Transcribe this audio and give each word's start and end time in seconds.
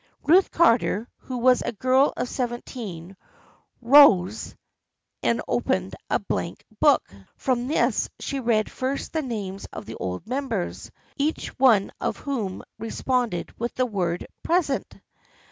Ruth 0.23 0.49
Carter, 0.49 1.07
who 1.17 1.37
was 1.37 1.61
a 1.61 1.71
girl 1.73 2.11
of 2.17 2.27
seventeen, 2.27 3.15
rose 3.83 4.55
and 5.21 5.37
56 5.45 5.45
THE 5.45 5.45
FRIENDSHIP 5.45 5.45
OF 5.47 5.49
ANNE 5.51 5.55
opened 5.55 5.95
a 6.09 6.17
blank 6.19 6.65
book. 6.79 7.13
From 7.37 7.67
this 7.67 8.09
she 8.19 8.39
read 8.39 8.71
first 8.71 9.13
the 9.13 9.21
names 9.21 9.65
of 9.71 9.85
the 9.85 9.93
old 9.97 10.25
members, 10.25 10.89
each 11.17 11.49
one 11.59 11.91
of 12.01 12.17
whom 12.17 12.63
responded 12.79 13.53
with 13.59 13.75
the 13.75 13.85
word" 13.85 14.25
Present." 14.41 14.91